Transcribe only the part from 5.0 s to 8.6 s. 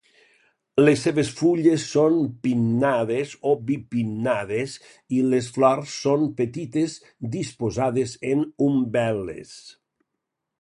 i les flors són petites disposades en